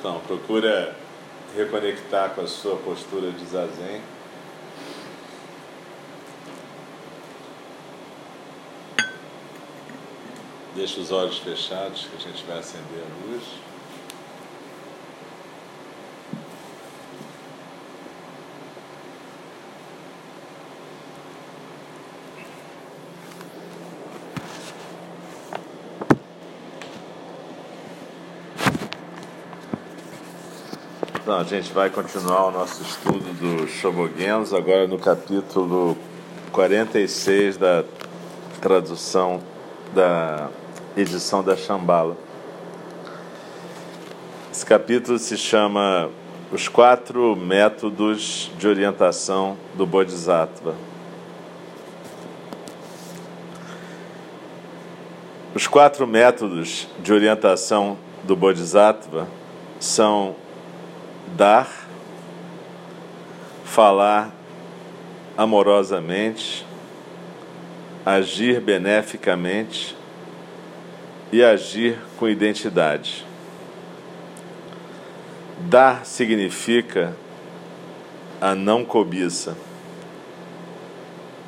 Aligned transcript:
Então, 0.00 0.18
procura 0.20 0.96
reconectar 1.54 2.30
com 2.30 2.40
a 2.40 2.46
sua 2.46 2.74
postura 2.76 3.30
de 3.32 3.44
zazen. 3.44 4.00
Deixa 10.74 11.00
os 11.02 11.12
olhos 11.12 11.36
fechados, 11.40 12.06
que 12.06 12.16
a 12.16 12.30
gente 12.30 12.42
vai 12.44 12.60
acender 12.60 13.02
a 13.02 13.26
luz. 13.26 13.42
A 31.40 31.44
gente 31.44 31.72
vai 31.72 31.88
continuar 31.88 32.48
o 32.48 32.50
nosso 32.50 32.82
estudo 32.82 33.32
do 33.32 33.66
Shobogenzo, 33.66 34.54
agora 34.54 34.86
no 34.86 34.98
capítulo 34.98 35.96
46 36.52 37.56
da 37.56 37.82
tradução 38.60 39.40
da 39.94 40.50
edição 40.94 41.42
da 41.42 41.56
Shambhala. 41.56 42.14
Esse 44.52 44.66
capítulo 44.66 45.18
se 45.18 45.38
chama 45.38 46.10
Os 46.52 46.68
Quatro 46.68 47.34
Métodos 47.34 48.50
de 48.58 48.68
Orientação 48.68 49.56
do 49.74 49.86
Bodhisattva. 49.86 50.74
Os 55.54 55.66
quatro 55.66 56.06
métodos 56.06 56.86
de 57.02 57.14
orientação 57.14 57.96
do 58.24 58.36
Bodhisattva 58.36 59.26
são 59.80 60.36
dar, 61.36 61.88
falar 63.64 64.32
amorosamente, 65.36 66.66
agir 68.04 68.60
beneficamente 68.60 69.96
e 71.32 71.42
agir 71.42 71.98
com 72.18 72.28
identidade. 72.28 73.24
Dar 75.58 76.04
significa 76.04 77.14
a 78.40 78.54
não 78.54 78.84
cobiça. 78.84 79.56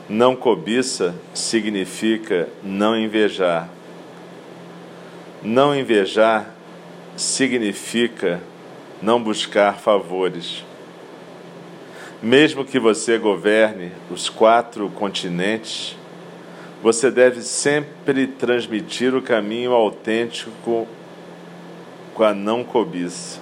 Não 0.09 0.37
cobiça 0.37 1.14
significa 1.32 2.49
não 2.62 2.97
invejar. 2.99 3.69
Não 5.43 5.75
invejar 5.75 6.50
significa 7.16 8.41
não 9.02 9.20
buscar 9.20 9.78
favores. 9.78 10.64
Mesmo 12.22 12.64
que 12.64 12.78
você 12.78 13.18
governe 13.18 13.90
os 14.08 14.28
quatro 14.28 14.88
continentes, 14.90 15.96
você 16.80 17.10
deve 17.10 17.42
sempre 17.42 18.26
transmitir 18.26 19.14
o 19.14 19.20
caminho 19.20 19.72
autêntico 19.72 20.86
com 22.14 22.22
a 22.22 22.32
não 22.32 22.62
cobiça. 22.62 23.40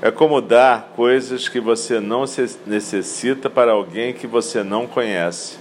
É 0.00 0.10
como 0.10 0.40
dar 0.40 0.92
coisas 0.96 1.48
que 1.48 1.60
você 1.60 2.00
não 2.00 2.24
necessita 2.66 3.48
para 3.48 3.72
alguém 3.72 4.12
que 4.12 4.26
você 4.26 4.62
não 4.62 4.86
conhece. 4.86 5.58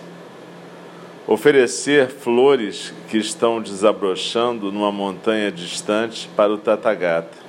Oferecer 1.25 2.09
flores 2.09 2.93
que 3.09 3.17
estão 3.17 3.61
desabrochando 3.61 4.71
numa 4.71 4.91
montanha 4.91 5.49
distante 5.49 6.29
para 6.35 6.51
o 6.51 6.57
Tathagata. 6.57 7.42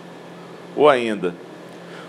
Ou 0.77 0.89
ainda, 0.89 1.35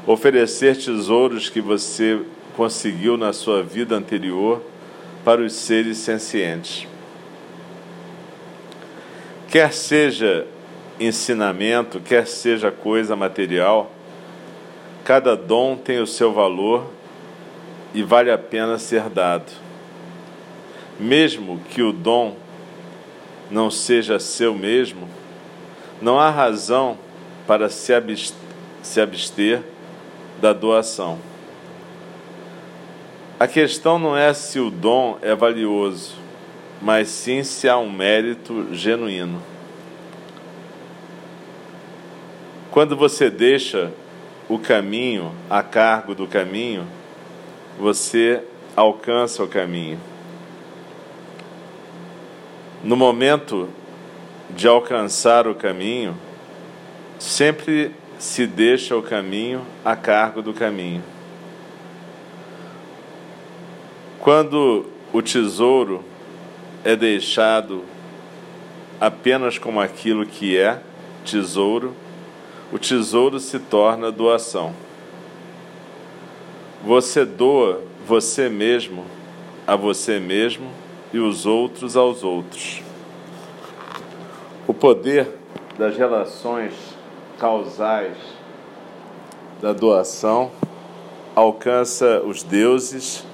oferecer 0.05 0.75
tesouros 0.77 1.49
que 1.49 1.61
você 1.61 2.21
conseguiu 2.55 3.17
na 3.17 3.33
sua 3.33 3.61
vida 3.61 3.95
anterior 3.95 4.61
para 5.23 5.41
os 5.41 5.53
seres 5.53 5.97
sencientes. 5.97 6.87
Quer 9.49 9.73
seja 9.73 10.45
ensinamento, 10.99 11.99
quer 11.99 12.25
seja 12.27 12.71
coisa 12.71 13.15
material, 13.15 13.91
cada 15.03 15.35
dom 15.35 15.75
tem 15.75 15.99
o 15.99 16.07
seu 16.07 16.31
valor 16.31 16.89
e 17.93 18.01
vale 18.03 18.31
a 18.31 18.37
pena 18.37 18.77
ser 18.77 19.09
dado. 19.09 19.51
Mesmo 20.99 21.59
que 21.69 21.81
o 21.81 21.91
dom 21.91 22.35
não 23.51 23.69
seja 23.69 24.19
seu 24.19 24.53
mesmo, 24.53 25.07
não 26.01 26.19
há 26.19 26.29
razão 26.29 26.97
para 27.45 27.69
se 27.69 27.93
abster 27.93 28.44
se 28.85 29.01
abster 29.01 29.63
da 30.39 30.53
doação. 30.53 31.17
A 33.39 33.47
questão 33.47 33.97
não 33.97 34.15
é 34.15 34.33
se 34.33 34.59
o 34.59 34.69
dom 34.69 35.17
é 35.21 35.33
valioso, 35.33 36.15
mas 36.81 37.09
sim 37.09 37.43
se 37.43 37.67
há 37.67 37.77
um 37.77 37.91
mérito 37.91 38.67
genuíno. 38.71 39.41
Quando 42.69 42.95
você 42.95 43.29
deixa 43.29 43.91
o 44.47 44.59
caminho 44.59 45.33
a 45.49 45.63
cargo 45.63 46.13
do 46.13 46.27
caminho, 46.27 46.85
você 47.79 48.43
alcança 48.75 49.43
o 49.43 49.47
caminho. 49.47 49.99
No 52.83 52.95
momento 52.95 53.67
de 54.51 54.67
alcançar 54.67 55.47
o 55.47 55.55
caminho, 55.55 56.15
sempre 57.17 57.91
se 58.17 58.47
deixa 58.47 58.95
o 58.95 59.01
caminho 59.01 59.65
a 59.83 59.95
cargo 59.95 60.41
do 60.41 60.53
caminho. 60.53 61.03
Quando 64.19 64.85
o 65.13 65.21
tesouro 65.21 66.03
é 66.83 66.95
deixado 66.95 67.83
apenas 68.99 69.57
como 69.57 69.79
aquilo 69.79 70.25
que 70.25 70.57
é 70.57 70.81
tesouro, 71.23 71.93
o 72.71 72.79
tesouro 72.79 73.39
se 73.39 73.59
torna 73.59 74.11
doação. 74.11 74.73
Você 76.83 77.25
doa 77.25 77.81
você 78.05 78.49
mesmo 78.49 79.05
a 79.65 79.75
você 79.75 80.19
mesmo 80.19 80.69
e 81.11 81.17
os 81.17 81.45
outros 81.45 81.95
aos 81.95 82.23
outros. 82.23 82.81
O 84.67 84.73
poder 84.73 85.27
das 85.77 85.97
relações 85.97 86.94
causais 87.39 88.17
da 89.61 89.73
doação 89.73 90.51
alcança 91.35 92.21
os 92.25 92.43
deuses, 92.43 93.25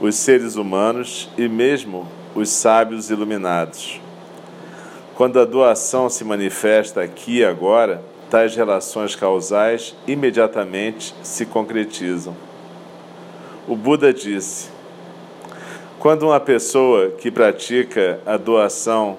os 0.00 0.14
seres 0.14 0.56
humanos 0.56 1.30
e 1.38 1.48
mesmo 1.48 2.06
os 2.34 2.50
sábios 2.50 3.10
iluminados. 3.10 4.00
Quando 5.14 5.40
a 5.40 5.44
doação 5.44 6.08
se 6.08 6.24
manifesta 6.24 7.02
aqui 7.02 7.38
e 7.38 7.44
agora, 7.44 8.02
tais 8.30 8.54
relações 8.54 9.16
causais 9.16 9.94
imediatamente 10.06 11.14
se 11.22 11.44
concretizam. 11.44 12.34
O 13.66 13.76
Buda 13.76 14.12
disse: 14.12 14.70
quando 15.98 16.22
uma 16.22 16.40
pessoa 16.40 17.10
que 17.10 17.30
pratica 17.30 18.20
a 18.24 18.36
doação 18.36 19.18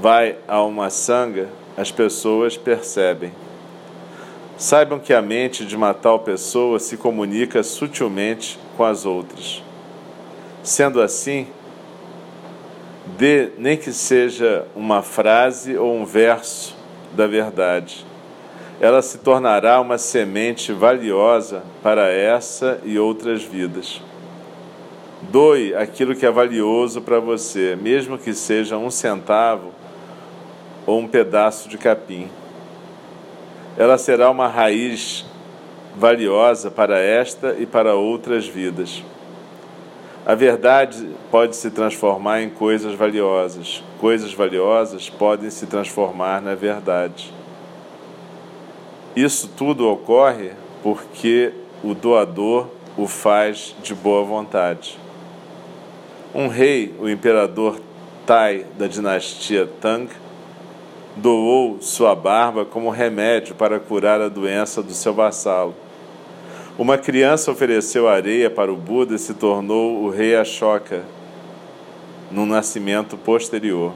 vai 0.00 0.36
a 0.48 0.62
uma 0.62 0.90
sanga, 0.90 1.48
as 1.76 1.90
pessoas 1.90 2.56
percebem. 2.56 3.32
Saibam 4.56 4.98
que 4.98 5.12
a 5.12 5.22
mente 5.22 5.64
de 5.64 5.74
uma 5.74 5.94
tal 5.94 6.20
pessoa 6.20 6.78
se 6.78 6.96
comunica 6.96 7.62
sutilmente 7.62 8.58
com 8.76 8.84
as 8.84 9.04
outras. 9.04 9.62
Sendo 10.62 11.00
assim, 11.00 11.48
dê 13.18 13.50
nem 13.58 13.76
que 13.76 13.92
seja 13.92 14.66
uma 14.76 15.02
frase 15.02 15.76
ou 15.76 15.94
um 15.94 16.04
verso 16.04 16.76
da 17.12 17.26
verdade. 17.26 18.06
Ela 18.80 19.02
se 19.02 19.18
tornará 19.18 19.80
uma 19.80 19.98
semente 19.98 20.72
valiosa 20.72 21.62
para 21.82 22.08
essa 22.08 22.80
e 22.84 22.98
outras 22.98 23.42
vidas. 23.42 24.00
Doe 25.22 25.74
aquilo 25.74 26.14
que 26.14 26.26
é 26.26 26.30
valioso 26.30 27.00
para 27.00 27.20
você, 27.20 27.76
mesmo 27.80 28.18
que 28.18 28.34
seja 28.34 28.76
um 28.76 28.90
centavo 28.90 29.72
ou 30.86 30.98
um 30.98 31.06
pedaço 31.06 31.68
de 31.68 31.78
capim. 31.78 32.28
Ela 33.76 33.98
será 33.98 34.30
uma 34.30 34.48
raiz 34.48 35.24
valiosa 35.96 36.70
para 36.70 36.98
esta 36.98 37.54
e 37.58 37.66
para 37.66 37.94
outras 37.94 38.46
vidas. 38.46 39.02
A 40.24 40.34
verdade 40.34 41.08
pode 41.30 41.56
se 41.56 41.70
transformar 41.70 42.42
em 42.42 42.48
coisas 42.48 42.94
valiosas. 42.94 43.82
Coisas 43.98 44.32
valiosas 44.32 45.10
podem 45.10 45.50
se 45.50 45.66
transformar 45.66 46.40
na 46.40 46.54
verdade. 46.54 47.32
Isso 49.16 49.50
tudo 49.56 49.88
ocorre 49.88 50.52
porque 50.82 51.52
o 51.82 51.94
doador 51.94 52.68
o 52.96 53.06
faz 53.06 53.74
de 53.82 53.94
boa 53.94 54.22
vontade. 54.24 54.98
Um 56.34 56.48
rei, 56.48 56.94
o 56.98 57.08
imperador 57.08 57.80
Tai 58.24 58.64
da 58.78 58.86
dinastia 58.86 59.68
Tang, 59.80 60.08
doou 61.16 61.80
sua 61.80 62.14
barba 62.14 62.64
como 62.64 62.90
remédio 62.90 63.54
para 63.54 63.78
curar 63.78 64.20
a 64.20 64.28
doença 64.28 64.82
do 64.82 64.92
seu 64.92 65.12
vassalo. 65.12 65.74
Uma 66.78 66.96
criança 66.96 67.50
ofereceu 67.50 68.08
areia 68.08 68.48
para 68.48 68.72
o 68.72 68.76
Buda 68.76 69.14
e 69.14 69.18
se 69.18 69.34
tornou 69.34 70.02
o 70.02 70.08
rei 70.08 70.34
Ashoka 70.34 71.02
no 72.30 72.46
nascimento 72.46 73.16
posterior. 73.16 73.92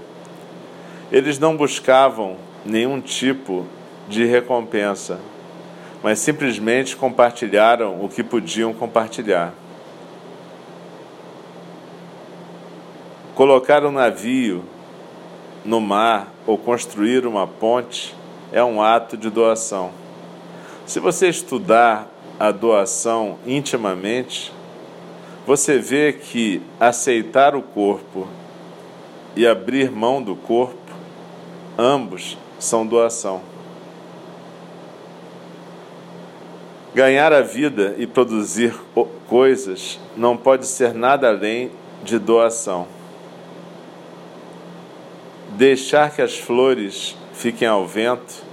Eles 1.11 1.39
não 1.39 1.57
buscavam 1.57 2.37
nenhum 2.65 3.01
tipo 3.01 3.65
de 4.09 4.27
recompensa, 4.27 5.19
mas 6.03 6.19
simplesmente 6.19 6.97
compartilharam 6.97 8.05
o 8.05 8.09
que 8.09 8.23
podiam 8.23 8.75
compartilhar. 8.75 9.55
Colocar 13.35 13.85
um 13.85 13.93
navio 13.93 14.65
no 15.65 15.81
mar 15.81 16.36
ou 16.47 16.57
construir 16.57 17.27
uma 17.27 17.47
ponte 17.47 18.15
é 18.53 18.63
um 18.63 18.81
ato 18.81 19.17
de 19.17 19.29
doação. 19.29 19.91
Se 20.87 21.01
você 21.01 21.29
estudar 21.29 22.09
a 22.39 22.53
doação 22.53 23.39
intimamente, 23.45 24.53
você 25.45 25.79
vê 25.79 26.13
que 26.13 26.63
aceitar 26.79 27.57
o 27.57 27.63
corpo 27.63 28.29
e 29.35 29.47
abrir 29.47 29.91
mão 29.91 30.23
do 30.23 30.37
corpo, 30.37 30.77
ambos 31.77 32.39
são 32.59 32.87
doação. 32.87 33.43
Ganhar 36.95 37.33
a 37.33 37.43
vida 37.43 37.95
e 37.99 38.07
produzir 38.07 38.75
coisas 39.29 40.01
não 40.17 40.37
pode 40.37 40.67
ser 40.67 40.95
nada 40.95 41.29
além 41.29 41.71
de 42.03 42.19
doação 42.19 42.96
deixar 45.57 46.15
que 46.15 46.21
as 46.21 46.37
flores 46.37 47.17
fiquem 47.33 47.67
ao 47.67 47.87
vento, 47.87 48.45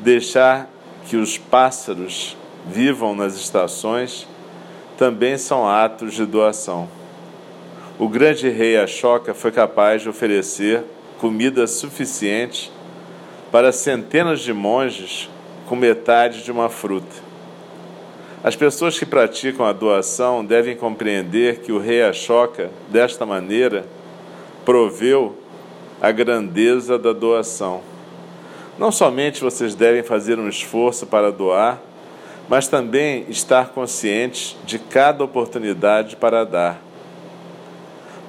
deixar 0.00 0.68
que 1.06 1.16
os 1.16 1.38
pássaros 1.38 2.36
vivam 2.66 3.14
nas 3.14 3.36
estações, 3.36 4.26
também 4.96 5.38
são 5.38 5.68
atos 5.68 6.14
de 6.14 6.26
doação. 6.26 6.88
O 8.00 8.08
grande 8.08 8.48
rei 8.48 8.76
Ashoka 8.76 9.32
foi 9.32 9.52
capaz 9.52 10.02
de 10.02 10.08
oferecer 10.08 10.82
comida 11.20 11.68
suficiente 11.68 12.70
para 13.52 13.70
centenas 13.70 14.40
de 14.40 14.52
monges 14.52 15.30
com 15.66 15.76
metade 15.76 16.42
de 16.42 16.50
uma 16.50 16.68
fruta. 16.68 17.28
As 18.42 18.56
pessoas 18.56 18.98
que 18.98 19.06
praticam 19.06 19.64
a 19.64 19.72
doação 19.72 20.44
devem 20.44 20.76
compreender 20.76 21.60
que 21.60 21.70
o 21.70 21.78
rei 21.78 22.02
Ashoka, 22.02 22.70
desta 22.88 23.24
maneira, 23.24 23.84
proveu 24.64 25.36
a 26.00 26.10
grandeza 26.12 26.98
da 26.98 27.12
doação. 27.12 27.80
Não 28.78 28.92
somente 28.92 29.40
vocês 29.40 29.74
devem 29.74 30.02
fazer 30.02 30.38
um 30.38 30.48
esforço 30.48 31.06
para 31.06 31.32
doar, 31.32 31.80
mas 32.48 32.68
também 32.68 33.26
estar 33.28 33.70
conscientes 33.70 34.56
de 34.64 34.78
cada 34.78 35.24
oportunidade 35.24 36.16
para 36.16 36.44
dar. 36.44 36.80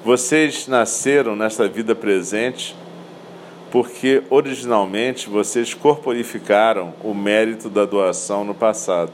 Vocês 0.04 0.68
nasceram 0.68 1.36
nesta 1.36 1.68
vida 1.68 1.94
presente 1.94 2.76
porque 3.72 4.24
originalmente 4.30 5.30
vocês 5.30 5.74
corporificaram 5.74 6.94
o 7.04 7.14
mérito 7.14 7.70
da 7.70 7.86
doação 7.86 8.44
no 8.44 8.56
passado. 8.56 9.14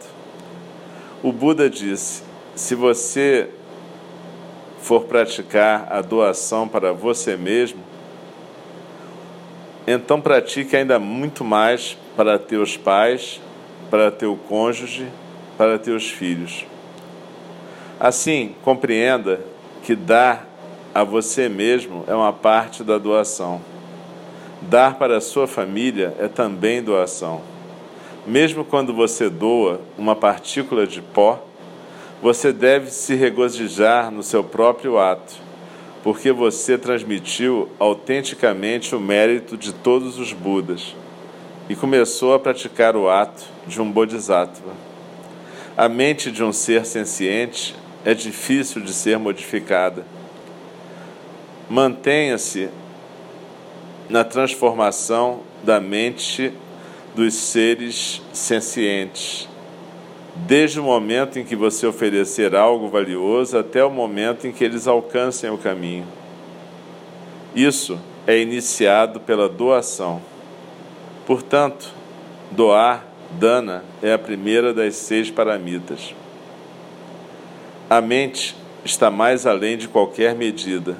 O 1.21 1.31
Buda 1.31 1.69
disse: 1.69 2.24
se 2.55 2.74
você 2.74 3.50
for 4.79 5.05
praticar 5.05 5.88
a 5.89 6.01
doação 6.01 6.67
para 6.67 6.93
você 6.93 7.35
mesmo, 7.35 7.79
então 9.87 10.19
pratique 10.19 10.75
ainda 10.75 10.97
muito 10.97 11.43
mais 11.43 11.97
para 12.15 12.39
teus 12.39 12.75
pais, 12.75 13.39
para 13.89 14.09
teu 14.09 14.35
cônjuge, 14.35 15.07
para 15.57 15.77
teus 15.77 16.09
filhos. 16.09 16.65
Assim, 17.99 18.55
compreenda 18.63 19.39
que 19.83 19.95
dar 19.95 20.47
a 20.93 21.03
você 21.03 21.47
mesmo 21.47 22.03
é 22.07 22.15
uma 22.15 22.33
parte 22.33 22.83
da 22.83 22.97
doação. 22.97 23.61
Dar 24.61 24.95
para 24.95 25.17
a 25.17 25.21
sua 25.21 25.45
família 25.45 26.15
é 26.19 26.27
também 26.27 26.81
doação. 26.81 27.41
Mesmo 28.25 28.65
quando 28.65 28.93
você 28.93 29.29
doa 29.29 29.81
uma 29.97 30.15
partícula 30.15 30.87
de 30.87 31.01
pó, 31.01 31.43
você 32.23 32.51
deve 32.51 32.89
se 32.89 33.13
regozijar 33.13 34.09
no 34.09 34.23
seu 34.23 34.43
próprio 34.43 34.97
ato 34.97 35.44
porque 36.05 36.31
você 36.31 36.77
transmitiu 36.77 37.67
autenticamente 37.79 38.93
o 38.93 39.00
mérito 39.00 39.57
de 39.57 39.74
todos 39.74 40.19
os 40.19 40.31
Budas 40.33 40.95
e 41.67 41.75
começou 41.75 42.35
a 42.35 42.39
praticar 42.39 42.95
o 42.95 43.09
ato 43.09 43.43
de 43.65 43.81
um 43.81 43.91
Bodhisattva. 43.91 44.71
A 45.75 45.89
mente 45.89 46.31
de 46.31 46.43
um 46.43 46.53
ser 46.53 46.85
senciente 46.85 47.75
é 48.05 48.13
difícil 48.13 48.83
de 48.83 48.93
ser 48.93 49.17
modificada. 49.17 50.05
Mantenha-se 51.67 52.69
na 54.07 54.24
transformação 54.24 55.39
da 55.63 55.79
mente 55.79 56.53
dos 57.15 57.33
seres 57.33 58.21
sencientes 58.31 59.50
desde 60.35 60.79
o 60.79 60.83
momento 60.83 61.39
em 61.39 61.45
que 61.45 61.55
você 61.55 61.87
oferecer 61.87 62.55
algo 62.55 62.89
valioso 62.89 63.57
até 63.57 63.83
o 63.83 63.89
momento 63.89 64.45
em 64.45 64.51
que 64.51 64.63
eles 64.63 64.87
alcancem 64.87 65.49
o 65.49 65.57
caminho. 65.57 66.05
Isso 67.55 67.97
é 68.27 68.37
iniciado 68.37 69.19
pela 69.21 69.47
doação. 69.47 70.21
Portanto, 71.25 71.93
doar, 72.51 73.05
dana, 73.31 73.83
é 74.03 74.11
a 74.11 74.19
primeira 74.19 74.73
das 74.73 74.95
seis 74.95 75.31
paramitas. 75.31 76.13
A 77.89 78.01
mente 78.01 78.55
está 78.83 79.09
mais 79.09 79.45
além 79.45 79.77
de 79.77 79.87
qualquer 79.87 80.35
medida. 80.35 80.97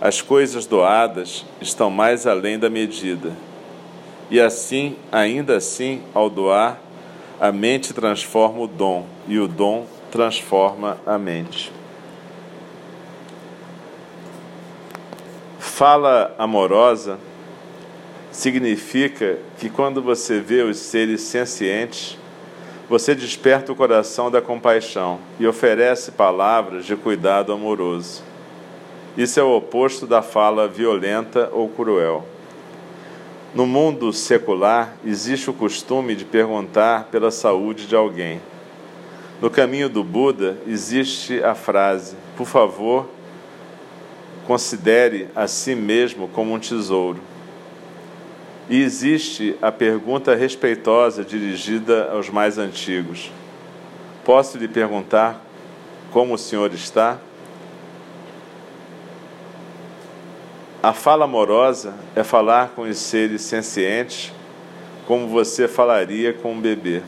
As 0.00 0.20
coisas 0.20 0.66
doadas 0.66 1.46
estão 1.60 1.90
mais 1.90 2.26
além 2.26 2.58
da 2.58 2.68
medida. 2.68 3.32
E 4.30 4.40
assim, 4.40 4.96
ainda 5.10 5.56
assim, 5.56 6.02
ao 6.12 6.28
doar, 6.28 6.78
a 7.44 7.52
mente 7.52 7.92
transforma 7.92 8.60
o 8.60 8.66
dom 8.66 9.04
e 9.28 9.38
o 9.38 9.46
dom 9.46 9.86
transforma 10.10 10.96
a 11.04 11.18
mente. 11.18 11.70
Fala 15.58 16.34
amorosa 16.38 17.18
significa 18.32 19.38
que 19.58 19.68
quando 19.68 20.00
você 20.00 20.40
vê 20.40 20.62
os 20.62 20.78
seres 20.78 21.20
sencientes, 21.20 22.16
você 22.88 23.14
desperta 23.14 23.70
o 23.70 23.76
coração 23.76 24.30
da 24.30 24.40
compaixão 24.40 25.18
e 25.38 25.46
oferece 25.46 26.12
palavras 26.12 26.86
de 26.86 26.96
cuidado 26.96 27.52
amoroso. 27.52 28.22
Isso 29.18 29.38
é 29.38 29.42
o 29.42 29.54
oposto 29.54 30.06
da 30.06 30.22
fala 30.22 30.66
violenta 30.66 31.50
ou 31.52 31.68
cruel. 31.68 32.24
No 33.54 33.66
mundo 33.66 34.12
secular, 34.12 34.96
existe 35.06 35.48
o 35.48 35.52
costume 35.52 36.16
de 36.16 36.24
perguntar 36.24 37.04
pela 37.04 37.30
saúde 37.30 37.86
de 37.86 37.94
alguém. 37.94 38.40
No 39.40 39.48
caminho 39.48 39.88
do 39.88 40.02
Buda, 40.02 40.58
existe 40.66 41.40
a 41.40 41.54
frase: 41.54 42.16
por 42.36 42.48
favor, 42.48 43.08
considere 44.44 45.28
a 45.36 45.46
si 45.46 45.76
mesmo 45.76 46.26
como 46.26 46.52
um 46.52 46.58
tesouro. 46.58 47.20
E 48.68 48.82
existe 48.82 49.56
a 49.62 49.70
pergunta 49.70 50.34
respeitosa 50.34 51.24
dirigida 51.24 52.10
aos 52.10 52.28
mais 52.28 52.58
antigos: 52.58 53.30
Posso 54.24 54.58
lhe 54.58 54.66
perguntar 54.66 55.40
como 56.10 56.34
o 56.34 56.38
senhor 56.38 56.74
está? 56.74 57.20
A 60.84 60.92
fala 60.92 61.24
amorosa 61.24 61.94
é 62.14 62.22
falar 62.22 62.72
com 62.76 62.82
os 62.82 62.98
seres 62.98 63.40
sencientes 63.40 64.30
como 65.06 65.28
você 65.28 65.66
falaria 65.66 66.34
com 66.34 66.52
um 66.52 66.60
bebê. 66.60 67.00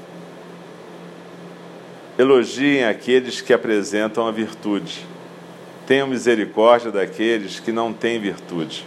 Elogiem 2.18 2.86
aqueles 2.86 3.42
que 3.42 3.52
apresentam 3.52 4.26
a 4.26 4.30
virtude. 4.30 5.04
Tenham 5.86 6.06
misericórdia 6.06 6.90
daqueles 6.90 7.60
que 7.60 7.70
não 7.70 7.92
têm 7.92 8.18
virtude. 8.18 8.86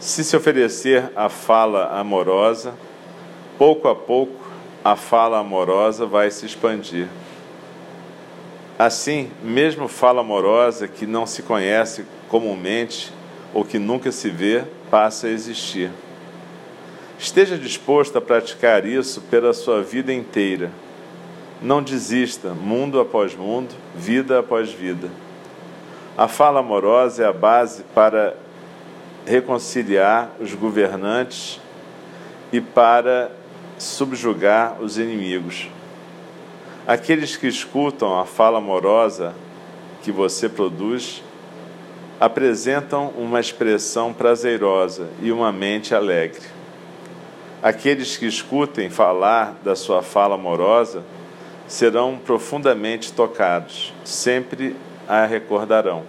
Se 0.00 0.24
se 0.24 0.36
oferecer 0.36 1.12
a 1.14 1.28
fala 1.28 1.96
amorosa, 1.96 2.74
pouco 3.56 3.86
a 3.86 3.94
pouco 3.94 4.48
a 4.82 4.96
fala 4.96 5.38
amorosa 5.38 6.04
vai 6.04 6.28
se 6.28 6.44
expandir. 6.44 7.06
Assim, 8.76 9.30
mesmo 9.44 9.86
fala 9.86 10.22
amorosa 10.22 10.88
que 10.88 11.06
não 11.06 11.24
se 11.24 11.40
conhece 11.40 12.04
comumente 12.28 13.12
ou 13.54 13.64
que 13.64 13.78
nunca 13.78 14.10
se 14.10 14.28
vê, 14.28 14.64
passa 14.90 15.28
a 15.28 15.30
existir. 15.30 15.90
Esteja 17.16 17.56
disposto 17.56 18.18
a 18.18 18.20
praticar 18.20 18.84
isso 18.84 19.20
pela 19.30 19.54
sua 19.54 19.80
vida 19.80 20.12
inteira. 20.12 20.72
Não 21.62 21.80
desista, 21.80 22.50
mundo 22.52 22.98
após 22.98 23.34
mundo, 23.34 23.74
vida 23.94 24.40
após 24.40 24.72
vida. 24.72 25.08
A 26.18 26.26
fala 26.26 26.60
amorosa 26.60 27.22
é 27.22 27.26
a 27.26 27.32
base 27.32 27.84
para 27.94 28.36
reconciliar 29.24 30.32
os 30.40 30.52
governantes 30.52 31.60
e 32.52 32.60
para 32.60 33.30
subjugar 33.78 34.80
os 34.80 34.98
inimigos. 34.98 35.68
Aqueles 36.86 37.36
que 37.36 37.46
escutam 37.46 38.18
a 38.18 38.26
fala 38.26 38.58
amorosa 38.58 39.32
que 40.02 40.12
você 40.12 40.48
produz 40.48 41.22
apresentam 42.24 43.08
uma 43.18 43.38
expressão 43.38 44.10
prazerosa 44.10 45.10
e 45.20 45.30
uma 45.30 45.52
mente 45.52 45.94
alegre. 45.94 46.40
Aqueles 47.62 48.16
que 48.16 48.24
escutem 48.24 48.88
falar 48.88 49.58
da 49.62 49.76
sua 49.76 50.02
fala 50.02 50.34
amorosa 50.34 51.02
serão 51.68 52.16
profundamente 52.16 53.12
tocados, 53.12 53.92
sempre 54.06 54.74
a 55.06 55.26
recordarão. 55.26 56.04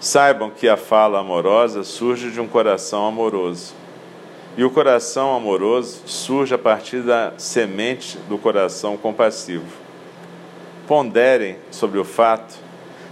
Saibam 0.00 0.48
que 0.48 0.70
a 0.70 0.78
fala 0.78 1.20
amorosa 1.20 1.84
surge 1.84 2.30
de 2.30 2.40
um 2.40 2.48
coração 2.48 3.06
amoroso. 3.06 3.74
E 4.56 4.64
o 4.64 4.70
coração 4.70 5.36
amoroso 5.36 6.00
surge 6.06 6.54
a 6.54 6.58
partir 6.58 7.02
da 7.02 7.34
semente 7.36 8.16
do 8.26 8.38
coração 8.38 8.96
compassivo. 8.96 9.66
Ponderem 10.86 11.58
sobre 11.70 11.98
o 11.98 12.04
fato 12.04 12.64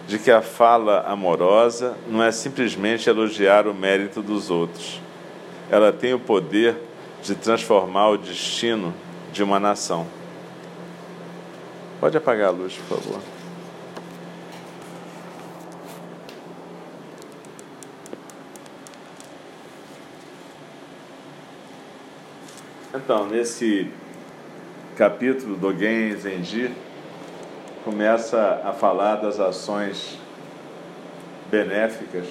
de 0.07 0.19
que 0.19 0.31
a 0.31 0.43
fala 0.43 1.01
amorosa 1.03 1.97
não 2.09 2.23
é 2.23 2.31
simplesmente 2.31 3.09
elogiar 3.09 3.67
o 3.67 3.75
mérito 3.75 4.23
dos 4.23 4.51
outros. 4.51 5.01
Ela 5.71 5.93
tem 5.93 6.13
o 6.13 6.19
poder 6.19 6.77
de 7.23 7.35
transformar 7.35 8.11
o 8.11 8.19
destino 8.19 8.93
de 9.33 9.43
uma 9.43 9.59
nação. 9.59 10.07
Pode 12.01 12.17
apagar 12.17 12.49
a 12.49 12.51
luz, 12.51 12.75
por 12.75 12.99
favor. 12.99 13.21
Então, 22.95 23.27
nesse 23.27 23.91
capítulo 24.97 25.57
do 25.57 25.77
Gen 25.77 26.15
Zenji, 26.17 26.73
começa 27.85 28.63
a 28.65 28.73
falar 28.73 29.17
das 29.17 29.39
ações 29.39 30.19
benéficas 31.51 32.27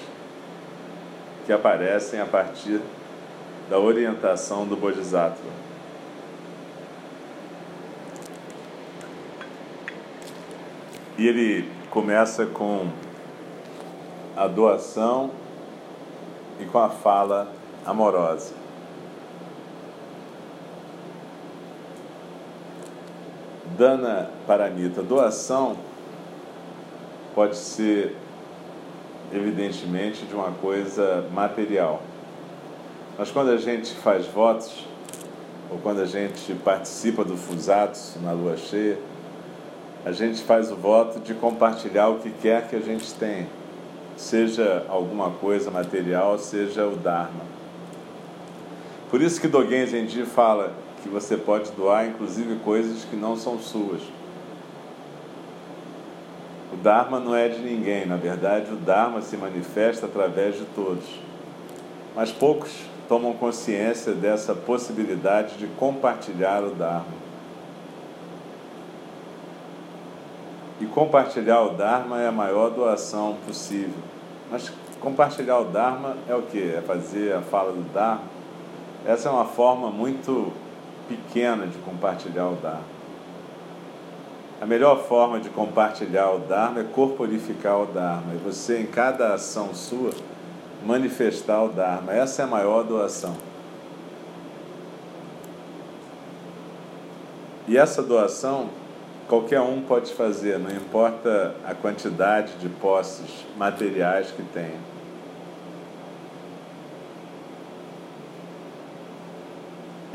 que 1.46 1.52
aparecem 1.52 2.20
a 2.20 2.26
partir 2.26 2.80
da 3.70 3.78
orientação 3.78 4.66
do 4.66 4.76
Bodhisattva. 4.76 5.64
E 11.16 11.28
ele 11.28 11.70
começa 11.88 12.44
com 12.46 12.88
a 14.36 14.48
doação 14.48 15.30
e 16.58 16.64
com 16.64 16.78
a 16.78 16.90
fala 16.90 17.52
amorosa. 17.86 18.63
Dana 23.76 24.30
Paranita, 24.46 25.02
doação 25.02 25.76
pode 27.34 27.56
ser, 27.56 28.16
evidentemente, 29.32 30.24
de 30.24 30.34
uma 30.34 30.52
coisa 30.52 31.24
material. 31.32 32.00
Mas 33.18 33.30
quando 33.30 33.50
a 33.50 33.56
gente 33.56 33.92
faz 33.94 34.26
votos, 34.26 34.86
ou 35.70 35.78
quando 35.78 36.00
a 36.00 36.06
gente 36.06 36.54
participa 36.64 37.24
do 37.24 37.36
Fusatos 37.36 38.16
na 38.22 38.32
lua 38.32 38.56
cheia, 38.56 38.98
a 40.04 40.12
gente 40.12 40.42
faz 40.42 40.70
o 40.70 40.76
voto 40.76 41.18
de 41.18 41.34
compartilhar 41.34 42.08
o 42.08 42.18
que 42.18 42.30
quer 42.30 42.68
que 42.68 42.76
a 42.76 42.80
gente 42.80 43.12
tenha, 43.14 43.48
seja 44.16 44.84
alguma 44.88 45.30
coisa 45.30 45.70
material, 45.70 46.38
seja 46.38 46.86
o 46.86 46.94
Dharma. 46.94 47.42
Por 49.10 49.22
isso 49.22 49.40
que 49.40 49.48
Dogen 49.48 49.86
Zenji 49.86 50.24
fala 50.24 50.72
que 51.04 51.08
você 51.10 51.36
pode 51.36 51.70
doar, 51.72 52.06
inclusive 52.06 52.56
coisas 52.60 53.04
que 53.04 53.14
não 53.14 53.36
são 53.36 53.58
suas. 53.58 54.00
O 56.72 56.76
Dharma 56.76 57.20
não 57.20 57.36
é 57.36 57.46
de 57.46 57.60
ninguém, 57.60 58.06
na 58.06 58.16
verdade, 58.16 58.72
o 58.72 58.76
Dharma 58.76 59.20
se 59.20 59.36
manifesta 59.36 60.06
através 60.06 60.56
de 60.56 60.64
todos. 60.74 61.04
Mas 62.16 62.32
poucos 62.32 62.72
tomam 63.06 63.34
consciência 63.34 64.14
dessa 64.14 64.54
possibilidade 64.54 65.58
de 65.58 65.66
compartilhar 65.66 66.64
o 66.64 66.70
Dharma. 66.70 67.24
E 70.80 70.86
compartilhar 70.86 71.60
o 71.60 71.70
Dharma 71.74 72.22
é 72.22 72.28
a 72.28 72.32
maior 72.32 72.70
doação 72.70 73.36
possível. 73.46 74.02
Mas 74.50 74.72
compartilhar 75.00 75.58
o 75.58 75.66
Dharma 75.66 76.16
é 76.26 76.34
o 76.34 76.42
que? 76.42 76.74
É 76.74 76.80
fazer 76.80 77.34
a 77.34 77.42
fala 77.42 77.72
do 77.72 77.82
Dharma? 77.92 78.22
Essa 79.04 79.28
é 79.28 79.32
uma 79.32 79.44
forma 79.44 79.90
muito 79.90 80.63
pequena 81.08 81.66
de 81.66 81.78
compartilhar 81.78 82.48
o 82.48 82.56
Dharma. 82.56 82.94
A 84.60 84.66
melhor 84.66 85.04
forma 85.06 85.40
de 85.40 85.50
compartilhar 85.50 86.30
o 86.30 86.38
Dharma 86.38 86.80
é 86.80 86.84
corporificar 86.84 87.82
o 87.82 87.86
Dharma. 87.86 88.34
E 88.34 88.38
você, 88.38 88.80
em 88.80 88.86
cada 88.86 89.34
ação 89.34 89.74
sua, 89.74 90.10
manifestar 90.84 91.62
o 91.62 91.68
Dharma. 91.68 92.12
Essa 92.12 92.42
é 92.42 92.44
a 92.44 92.48
maior 92.48 92.82
doação. 92.82 93.34
E 97.66 97.76
essa 97.76 98.02
doação 98.02 98.68
qualquer 99.28 99.60
um 99.60 99.80
pode 99.80 100.12
fazer, 100.12 100.58
não 100.58 100.70
importa 100.70 101.54
a 101.66 101.74
quantidade 101.74 102.52
de 102.58 102.68
posses 102.68 103.44
materiais 103.56 104.30
que 104.30 104.42
tenha. 104.42 104.93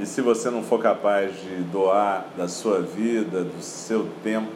E 0.02 0.06
se 0.06 0.22
você 0.22 0.50
não 0.50 0.64
for 0.64 0.80
capaz 0.82 1.34
de 1.42 1.56
doar 1.64 2.26
da 2.38 2.48
sua 2.48 2.80
vida, 2.80 3.44
do 3.44 3.62
seu 3.62 4.08
tempo, 4.24 4.48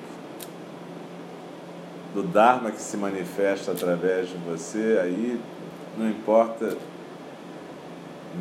do 2.14 2.24
Dharma 2.24 2.72
que 2.72 2.82
se 2.82 2.96
manifesta 2.96 3.74
através 3.74 4.30
de 4.30 4.38
você, 4.38 5.00
aí 5.02 5.38
não 5.98 6.10
importa 6.10 6.78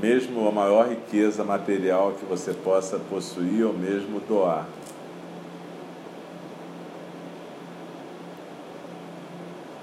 mesmo 0.01 0.47
a 0.47 0.53
maior 0.53 0.89
riqueza 0.91 1.43
material 1.43 2.13
que 2.13 2.25
você 2.25 2.53
possa 2.53 3.01
possuir 3.11 3.67
ou 3.67 3.73
mesmo 3.73 4.21
doar. 4.21 4.65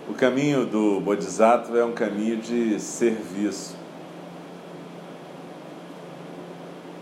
O 0.08 0.14
caminho 0.14 0.66
do 0.66 1.02
Bodhisattva 1.02 1.80
é 1.80 1.84
um 1.84 1.92
caminho 1.92 2.38
de 2.38 2.80
serviço. 2.80 3.78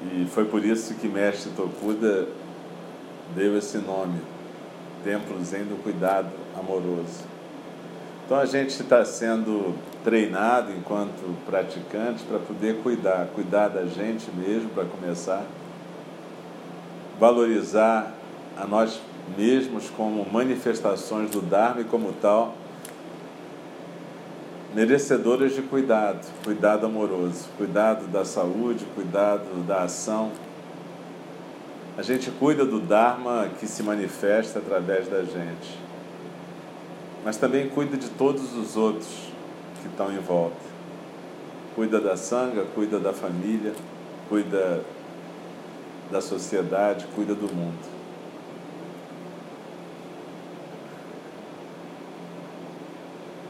E 0.04 0.26
foi 0.26 0.46
por 0.46 0.64
isso 0.64 0.94
que 0.96 1.08
Mestre 1.08 1.52
Tokuda 1.56 2.28
deu 3.36 3.58
esse 3.58 3.78
nome, 3.80 4.20
Templo 5.04 5.44
Zen 5.44 5.64
do 5.64 5.82
Cuidado 5.82 6.30
Amoroso. 6.58 7.26
Então 8.26 8.38
a 8.38 8.46
gente 8.46 8.70
está 8.70 9.04
sendo 9.06 9.74
treinado 10.04 10.72
enquanto 10.72 11.36
praticante 11.46 12.24
para 12.24 12.40
poder 12.40 12.82
cuidar, 12.84 13.28
cuidar 13.34 13.70
da 13.70 13.86
gente 13.86 14.30
mesmo 14.32 14.70
para 14.70 14.86
começar, 14.86 15.44
valorizar 17.20 18.12
a 18.58 18.66
nós 18.66 19.00
mesmos 19.38 19.90
como 19.90 20.26
manifestações 20.32 21.32
do 21.32 21.42
Dharma 21.42 21.82
e 21.82 21.84
como 21.86 22.14
tal 22.14 22.54
merecedoras 24.74 25.56
de 25.56 25.62
cuidado, 25.62 26.26
cuidado 26.44 26.86
amoroso, 26.86 27.48
cuidado 27.58 28.08
da 28.08 28.26
saúde, 28.26 28.86
cuidado 28.96 29.66
da 29.66 29.84
ação. 29.84 30.32
A 31.98 32.02
gente 32.02 32.30
cuida 32.32 32.66
do 32.66 32.80
Dharma 32.80 33.50
que 33.60 33.68
se 33.68 33.82
manifesta 33.82 34.60
através 34.60 35.08
da 35.08 35.24
gente, 35.24 35.80
mas 37.24 37.38
também 37.38 37.70
cuida 37.70 37.98
de 37.98 38.10
todos 38.10 38.56
os 38.56 38.78
outros 38.78 39.32
que 39.82 39.88
estão 39.88 40.14
em 40.14 40.20
volta. 40.20 40.68
Cuida 41.76 42.00
da 42.00 42.16
sanga, 42.18 42.66
cuida 42.76 43.00
da 43.00 43.14
família, 43.14 43.74
cuida 44.30 44.84
da 46.12 46.22
sociedade, 46.22 47.06
cuida 47.16 47.34
do 47.34 47.54
mundo. 47.54 47.97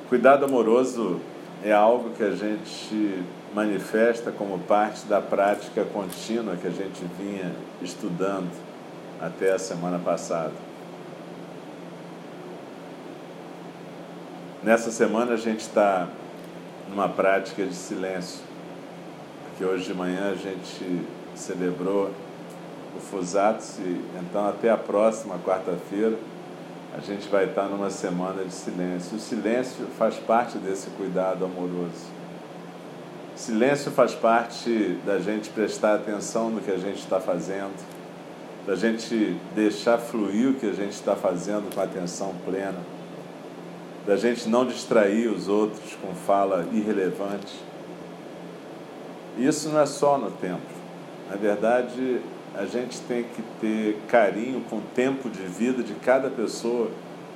Cuidado 0.10 0.46
amoroso 0.46 1.20
é 1.62 1.74
algo 1.74 2.12
que 2.12 2.24
a 2.24 2.32
gente 2.32 3.26
manifesta 3.54 4.32
como 4.32 4.58
parte 4.60 5.06
da 5.06 5.20
prática 5.20 5.84
contínua 5.84 6.56
que 6.56 6.66
a 6.66 6.72
gente 6.72 7.04
vinha 7.20 7.54
estudando 7.82 8.50
até 9.20 9.52
a 9.52 9.60
semana 9.60 10.00
passada. 10.00 10.54
Nessa 14.64 14.92
semana 14.92 15.34
a 15.34 15.38
gente 15.38 15.60
está 15.60 16.08
numa 16.90 17.10
prática 17.10 17.66
de 17.66 17.76
silêncio, 17.76 18.40
porque 19.50 19.66
hoje 19.66 19.88
de 19.88 19.94
manhã 19.94 20.32
a 20.32 20.36
gente 20.36 21.02
celebrou 21.36 22.12
o 22.96 23.00
Fusatsu, 23.02 23.82
então 24.22 24.48
até 24.48 24.70
a 24.70 24.78
próxima 24.78 25.38
quarta-feira 25.40 26.18
a 26.96 27.00
gente 27.00 27.28
vai 27.28 27.46
estar 27.46 27.64
numa 27.64 27.90
semana 27.90 28.44
de 28.44 28.54
silêncio. 28.54 29.18
O 29.18 29.20
silêncio 29.20 29.86
faz 29.98 30.16
parte 30.16 30.58
desse 30.58 30.90
cuidado 30.92 31.46
amoroso. 31.46 32.18
Silêncio 33.36 33.92
faz 33.92 34.16
parte 34.16 34.98
da 35.06 35.20
gente 35.20 35.50
prestar 35.50 35.96
atenção 35.96 36.50
no 36.50 36.60
que 36.60 36.72
a 36.72 36.78
gente 36.78 36.98
está 36.98 37.20
fazendo, 37.20 37.76
da 38.66 38.76
gente 38.76 39.38
deixar 39.54 40.00
fluir 40.00 40.50
o 40.50 40.54
que 40.56 40.66
a 40.66 40.74
gente 40.74 40.94
está 40.94 41.16
fazendo 41.16 41.74
com 41.74 41.80
atenção 41.80 42.34
plena, 42.44 42.80
da 44.08 44.16
gente 44.16 44.50
não 44.50 44.66
distrair 44.66 45.28
os 45.28 45.48
outros 45.48 45.96
com 46.02 46.16
fala 46.16 46.66
irrelevante. 46.72 47.54
Isso 49.38 49.70
não 49.70 49.82
é 49.82 49.86
só 49.86 50.18
no 50.18 50.32
templo. 50.32 50.78
Na 51.30 51.36
verdade, 51.36 52.20
a 52.58 52.66
gente 52.66 53.00
tem 53.02 53.24
que 53.24 53.44
ter 53.62 54.00
carinho 54.08 54.62
com 54.68 54.78
o 54.78 54.82
tempo 54.96 55.30
de 55.30 55.44
vida 55.44 55.84
de 55.84 55.94
cada 55.94 56.28
pessoa 56.28 56.90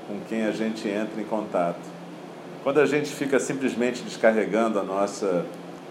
com 0.07 0.19
quem 0.27 0.45
a 0.45 0.51
gente 0.51 0.87
entra 0.87 1.21
em 1.21 1.25
contato. 1.25 1.79
Quando 2.63 2.79
a 2.79 2.85
gente 2.87 3.09
fica 3.09 3.39
simplesmente 3.39 4.01
descarregando 4.01 4.79
a 4.79 4.83
nossa 4.83 5.45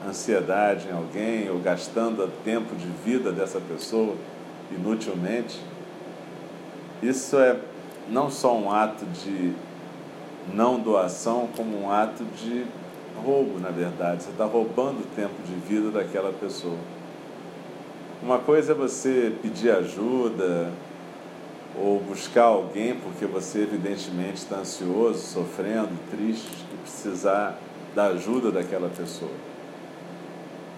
ansiedade 0.06 0.88
em 0.88 0.92
alguém 0.92 1.48
ou 1.48 1.60
gastando 1.60 2.24
o 2.24 2.28
tempo 2.44 2.74
de 2.74 2.88
vida 3.04 3.30
dessa 3.30 3.60
pessoa 3.60 4.16
inutilmente, 4.72 5.60
isso 7.00 7.38
é 7.38 7.56
não 8.08 8.30
só 8.30 8.56
um 8.56 8.72
ato 8.72 9.04
de 9.06 9.52
não 10.52 10.80
doação, 10.80 11.48
como 11.56 11.80
um 11.80 11.90
ato 11.90 12.24
de 12.24 12.64
roubo, 13.24 13.60
na 13.60 13.70
verdade. 13.70 14.24
Você 14.24 14.30
está 14.30 14.44
roubando 14.44 15.00
o 15.00 15.06
tempo 15.14 15.40
de 15.44 15.54
vida 15.54 15.90
daquela 15.90 16.32
pessoa. 16.32 16.78
Uma 18.22 18.38
coisa 18.38 18.72
é 18.72 18.74
você 18.74 19.32
pedir 19.40 19.70
ajuda 19.70 20.70
ou 21.74 21.98
buscar 22.00 22.44
alguém 22.44 22.94
porque 22.94 23.24
você 23.24 23.60
evidentemente 23.60 24.34
está 24.34 24.56
ansioso, 24.56 25.20
sofrendo, 25.20 25.88
triste 26.10 26.66
e 26.70 26.76
precisar 26.82 27.58
da 27.94 28.08
ajuda 28.08 28.50
daquela 28.50 28.90
pessoa. 28.90 29.30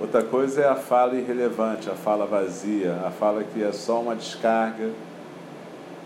Outra 0.00 0.22
coisa 0.22 0.62
é 0.62 0.68
a 0.68 0.76
fala 0.76 1.16
irrelevante, 1.16 1.90
a 1.90 1.94
fala 1.94 2.26
vazia, 2.26 3.02
a 3.04 3.10
fala 3.10 3.42
que 3.42 3.60
é 3.60 3.72
só 3.72 4.00
uma 4.00 4.14
descarga 4.14 4.90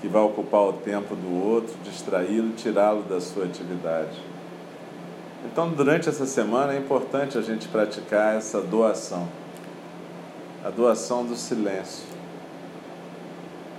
que 0.01 0.09
vai 0.09 0.22
ocupar 0.22 0.62
o 0.62 0.72
tempo 0.72 1.14
do 1.14 1.44
outro, 1.44 1.75
distraí-lo, 1.85 2.53
tirá-lo 2.57 3.03
da 3.03 3.20
sua 3.20 3.44
atividade. 3.44 4.18
Então, 5.44 5.68
durante 5.68 6.09
essa 6.09 6.25
semana 6.25 6.72
é 6.72 6.79
importante 6.79 7.37
a 7.37 7.42
gente 7.42 7.68
praticar 7.68 8.37
essa 8.37 8.59
doação 8.62 9.29
a 10.66 10.70
doação 10.70 11.24
do 11.24 11.37
silêncio. 11.37 12.05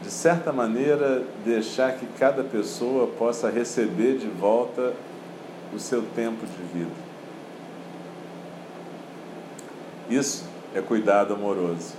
De 0.02 0.10
certa 0.10 0.54
maneira, 0.54 1.22
deixar 1.44 1.98
que 1.98 2.06
cada 2.18 2.46
pessoa 2.46 3.08
possa 3.08 3.50
receber 3.50 4.18
de 4.18 4.28
volta 4.28 4.94
o 5.74 5.80
seu 5.80 6.02
tempo 6.16 6.46
de 6.46 6.80
vida. 6.80 6.96
Isso 10.10 10.46
é 10.74 10.80
cuidado 10.80 11.34
amoroso. 11.34 11.94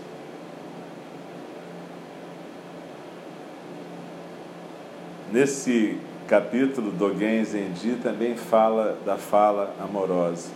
Nesse 5.31 5.99
capítulo, 6.27 6.91
Dogen 6.93 7.45
Zenji 7.45 7.99
também 8.03 8.37
fala 8.37 8.97
da 9.05 9.19
fala 9.19 9.75
amorosa. 9.79 10.49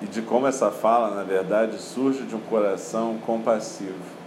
E 0.00 0.06
de 0.06 0.22
como 0.22 0.46
essa 0.46 0.70
fala, 0.70 1.14
na 1.14 1.22
verdade, 1.22 1.78
surge 1.78 2.22
de 2.22 2.34
um 2.34 2.40
coração 2.40 3.18
compassivo. 3.26 4.18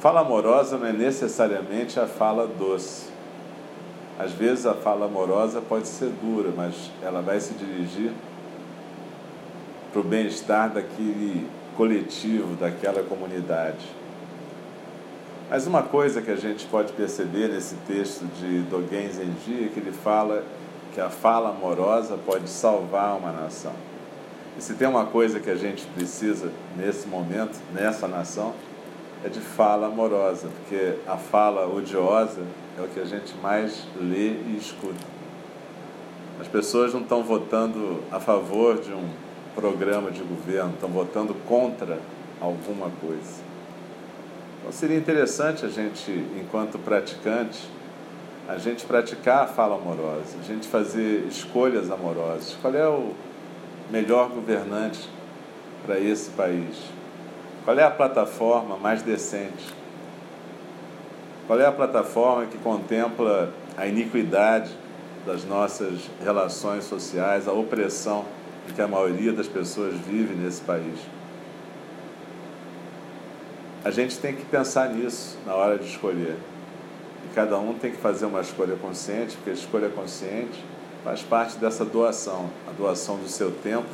Fala 0.00 0.20
amorosa 0.20 0.76
não 0.76 0.86
é 0.86 0.92
necessariamente 0.92 1.98
a 1.98 2.06
fala 2.06 2.46
doce. 2.46 3.08
Às 4.18 4.32
vezes 4.32 4.66
a 4.66 4.74
fala 4.74 5.06
amorosa 5.06 5.60
pode 5.60 5.88
ser 5.88 6.10
dura, 6.22 6.52
mas 6.56 6.90
ela 7.02 7.20
vai 7.20 7.40
se 7.40 7.54
dirigir 7.54 8.12
para 9.90 10.00
o 10.00 10.04
bem-estar 10.04 10.70
daquele 10.70 11.46
coletivo, 11.76 12.54
daquela 12.56 13.02
comunidade. 13.02 13.86
Mas 15.48 15.66
uma 15.66 15.82
coisa 15.82 16.20
que 16.20 16.30
a 16.30 16.36
gente 16.36 16.66
pode 16.66 16.92
perceber 16.92 17.48
nesse 17.48 17.76
texto 17.86 18.24
de 18.38 18.62
Dogen 18.62 19.08
Zenji 19.10 19.64
é 19.64 19.68
que 19.72 19.80
ele 19.80 19.92
fala 19.92 20.42
que 20.92 21.00
a 21.00 21.10
fala 21.10 21.50
amorosa 21.50 22.16
pode 22.16 22.48
salvar 22.48 23.16
uma 23.16 23.32
nação. 23.32 23.72
E 24.56 24.62
se 24.62 24.74
tem 24.74 24.86
uma 24.86 25.06
coisa 25.06 25.40
que 25.40 25.50
a 25.50 25.56
gente 25.56 25.84
precisa 25.86 26.50
nesse 26.76 27.08
momento, 27.08 27.58
nessa 27.72 28.06
nação, 28.06 28.54
é 29.24 29.28
de 29.28 29.40
fala 29.40 29.86
amorosa, 29.88 30.48
porque 30.48 30.96
a 31.06 31.16
fala 31.16 31.66
odiosa 31.66 32.42
é 32.78 32.82
o 32.82 32.88
que 32.88 33.00
a 33.00 33.04
gente 33.04 33.34
mais 33.42 33.84
lê 34.00 34.30
e 34.30 34.56
escuta. 34.58 35.04
As 36.40 36.46
pessoas 36.46 36.92
não 36.92 37.00
estão 37.00 37.22
votando 37.22 38.02
a 38.12 38.20
favor 38.20 38.80
de 38.80 38.92
um 38.92 39.08
programa 39.54 40.10
de 40.10 40.22
governo, 40.22 40.74
estão 40.74 40.90
votando 40.90 41.34
contra 41.46 41.98
alguma 42.40 42.90
coisa. 43.00 43.42
Então 44.60 44.72
seria 44.72 44.96
interessante 44.96 45.64
a 45.64 45.68
gente, 45.68 46.10
enquanto 46.38 46.78
praticante, 46.78 47.68
a 48.48 48.58
gente 48.58 48.84
praticar 48.84 49.44
a 49.44 49.46
fala 49.46 49.76
amorosa, 49.76 50.36
a 50.38 50.44
gente 50.44 50.68
fazer 50.68 51.26
escolhas 51.28 51.90
amorosas. 51.90 52.56
Qual 52.60 52.74
é 52.74 52.86
o 52.86 53.12
melhor 53.90 54.28
governante 54.28 55.08
para 55.84 55.98
esse 55.98 56.30
país? 56.30 56.76
Qual 57.64 57.78
é 57.78 57.82
a 57.82 57.90
plataforma 57.90 58.76
mais 58.76 59.02
decente? 59.02 59.72
Qual 61.46 61.60
é 61.60 61.66
a 61.66 61.72
plataforma 61.72 62.46
que 62.46 62.58
contempla 62.58 63.52
a 63.76 63.86
iniquidade 63.86 64.70
das 65.26 65.44
nossas 65.44 66.10
relações 66.22 66.84
sociais, 66.84 67.48
a 67.48 67.52
opressão 67.52 68.24
em 68.68 68.72
que 68.72 68.80
a 68.80 68.88
maioria 68.88 69.32
das 69.32 69.46
pessoas 69.46 69.94
vive 69.94 70.34
nesse 70.34 70.62
país? 70.62 70.98
A 73.84 73.90
gente 73.90 74.18
tem 74.18 74.34
que 74.34 74.44
pensar 74.46 74.88
nisso 74.88 75.36
na 75.44 75.54
hora 75.54 75.78
de 75.78 75.86
escolher. 75.86 76.36
E 77.24 77.34
cada 77.34 77.58
um 77.58 77.74
tem 77.74 77.90
que 77.90 77.98
fazer 77.98 78.24
uma 78.24 78.40
escolha 78.40 78.76
consciente, 78.76 79.36
porque 79.36 79.50
a 79.50 79.52
escolha 79.54 79.90
consciente 79.90 80.64
faz 81.04 81.22
parte 81.22 81.58
dessa 81.58 81.84
doação, 81.84 82.48
a 82.66 82.72
doação 82.72 83.18
do 83.18 83.28
seu 83.28 83.52
tempo 83.52 83.86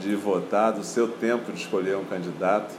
de 0.00 0.16
votar, 0.16 0.72
do 0.72 0.82
seu 0.82 1.06
tempo 1.06 1.52
de 1.52 1.60
escolher 1.60 1.96
um 1.96 2.04
candidato 2.04 2.74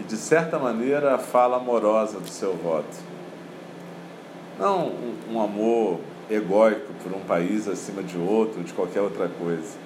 e, 0.00 0.04
de 0.04 0.16
certa 0.16 0.58
maneira, 0.58 1.14
a 1.14 1.18
fala 1.18 1.56
amorosa 1.56 2.18
do 2.18 2.28
seu 2.28 2.54
voto. 2.54 2.96
Não 4.58 4.92
um, 5.30 5.40
amor 5.40 6.00
egóico 6.28 6.92
por 7.02 7.12
um 7.12 7.20
país 7.20 7.68
acima 7.68 8.02
de 8.02 8.18
outro, 8.18 8.62
de 8.64 8.72
qualquer 8.72 9.00
outra 9.00 9.28
coisa, 9.28 9.76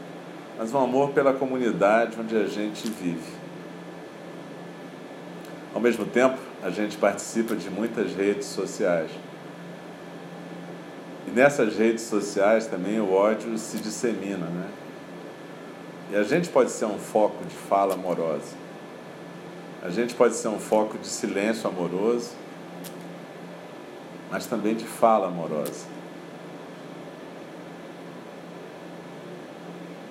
mas 0.58 0.72
um 0.72 0.78
amor 0.78 1.10
pela 1.10 1.34
comunidade 1.34 2.16
onde 2.18 2.36
a 2.36 2.46
gente 2.46 2.88
vive. 2.88 3.40
Ao 5.74 5.80
mesmo 5.80 6.06
tempo, 6.06 6.38
a 6.62 6.70
gente 6.70 6.96
participa 6.96 7.54
de 7.54 7.68
muitas 7.70 8.14
redes 8.14 8.46
sociais. 8.46 9.10
E 11.26 11.30
nessas 11.30 11.76
redes 11.76 12.04
sociais 12.04 12.66
também 12.66 13.00
o 13.00 13.12
ódio 13.12 13.56
se 13.58 13.78
dissemina, 13.78 14.46
né? 14.46 14.68
E 16.10 16.16
a 16.16 16.22
gente 16.22 16.48
pode 16.48 16.70
ser 16.70 16.86
um 16.86 16.98
foco 16.98 17.44
de 17.44 17.54
fala 17.54 17.94
amorosa. 17.94 18.56
A 19.82 19.90
gente 19.90 20.14
pode 20.14 20.34
ser 20.34 20.48
um 20.48 20.58
foco 20.58 20.98
de 20.98 21.06
silêncio 21.06 21.68
amoroso, 21.68 22.32
mas 24.30 24.44
também 24.46 24.74
de 24.74 24.84
fala 24.84 25.28
amorosa. 25.28 25.86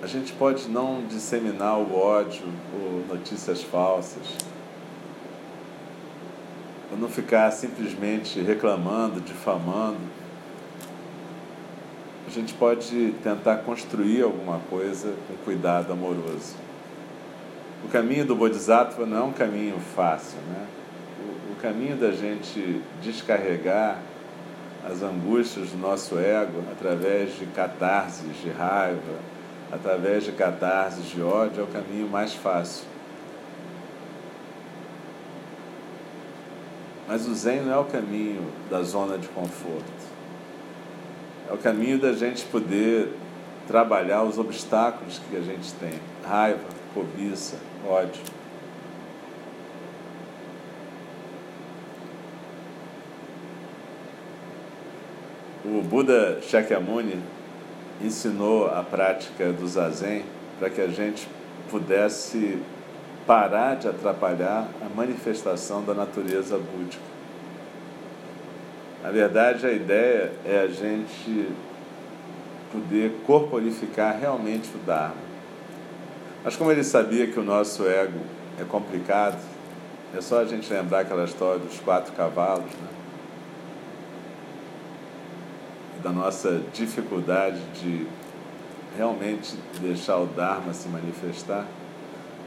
A 0.02 0.06
gente 0.06 0.32
pode 0.32 0.66
não 0.68 1.04
disseminar 1.06 1.78
o 1.78 1.94
ódio 1.94 2.44
ou 2.72 3.04
notícias 3.06 3.62
falsas, 3.62 4.26
ou 6.90 6.96
não 6.96 7.08
ficar 7.08 7.50
simplesmente 7.50 8.40
reclamando, 8.40 9.20
difamando. 9.20 9.98
A 12.26 12.30
gente 12.30 12.54
pode 12.54 13.14
tentar 13.22 13.58
construir 13.58 14.22
alguma 14.22 14.60
coisa 14.70 15.14
com 15.26 15.34
cuidado 15.44 15.92
amoroso. 15.92 16.54
O 17.84 17.88
caminho 17.88 18.24
do 18.24 18.36
Bodhisattva 18.36 19.06
não 19.06 19.16
é 19.16 19.22
um 19.22 19.32
caminho 19.32 19.78
fácil, 19.94 20.38
né? 20.48 20.66
O, 21.18 21.52
o 21.52 21.56
caminho 21.56 21.96
da 21.96 22.12
gente 22.12 22.82
descarregar 23.02 23.98
as 24.84 25.02
angústias 25.02 25.70
do 25.70 25.78
nosso 25.78 26.18
ego 26.18 26.62
através 26.72 27.38
de 27.38 27.46
catarses 27.46 28.40
de 28.42 28.50
raiva, 28.50 29.18
através 29.72 30.24
de 30.24 30.32
catarses 30.32 31.06
de 31.06 31.22
ódio, 31.22 31.60
é 31.60 31.64
o 31.64 31.66
caminho 31.66 32.08
mais 32.08 32.34
fácil. 32.34 32.84
Mas 37.06 37.26
o 37.26 37.34
Zen 37.34 37.62
não 37.62 37.72
é 37.72 37.78
o 37.78 37.84
caminho 37.84 38.50
da 38.70 38.82
zona 38.82 39.18
de 39.18 39.26
conforto. 39.28 40.09
É 41.50 41.52
o 41.52 41.58
caminho 41.58 41.98
da 41.98 42.12
gente 42.12 42.44
poder 42.44 43.12
trabalhar 43.66 44.22
os 44.22 44.38
obstáculos 44.38 45.20
que 45.28 45.36
a 45.36 45.40
gente 45.40 45.72
tem: 45.74 45.98
raiva, 46.24 46.60
cobiça, 46.94 47.56
ódio. 47.84 48.22
O 55.64 55.82
Buda 55.82 56.40
Shakyamuni 56.40 57.20
ensinou 58.00 58.68
a 58.68 58.84
prática 58.84 59.52
do 59.52 59.66
zazen 59.66 60.24
para 60.60 60.70
que 60.70 60.80
a 60.80 60.86
gente 60.86 61.28
pudesse 61.68 62.62
parar 63.26 63.74
de 63.74 63.88
atrapalhar 63.88 64.68
a 64.80 64.88
manifestação 64.96 65.82
da 65.84 65.94
natureza 65.94 66.56
búdica. 66.56 67.19
Na 69.02 69.10
verdade, 69.10 69.66
a 69.66 69.72
ideia 69.72 70.32
é 70.44 70.60
a 70.60 70.66
gente 70.66 71.48
poder 72.70 73.12
corporificar 73.26 74.18
realmente 74.18 74.68
o 74.74 74.78
Dharma. 74.86 75.30
Mas 76.44 76.56
como 76.56 76.70
ele 76.70 76.84
sabia 76.84 77.26
que 77.26 77.38
o 77.38 77.42
nosso 77.42 77.86
ego 77.86 78.20
é 78.60 78.64
complicado, 78.64 79.38
é 80.16 80.20
só 80.20 80.40
a 80.40 80.44
gente 80.44 80.72
lembrar 80.72 81.00
aquela 81.00 81.24
história 81.24 81.58
dos 81.58 81.78
quatro 81.80 82.12
cavalos, 82.12 82.64
né? 82.64 82.88
da 86.02 86.10
nossa 86.10 86.62
dificuldade 86.72 87.60
de 87.80 88.06
realmente 88.96 89.54
deixar 89.80 90.18
o 90.18 90.26
Dharma 90.26 90.72
se 90.72 90.88
manifestar. 90.88 91.66